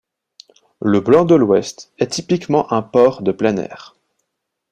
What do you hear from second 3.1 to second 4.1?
de plein air.